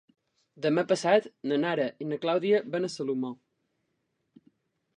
Demà 0.65 0.83
passat 0.91 1.27
na 1.51 1.59
Nara 1.65 1.85
i 2.05 2.09
na 2.13 2.19
Clàudia 2.25 2.63
van 2.77 2.87
a 2.87 2.91
Salomó. 2.95 3.33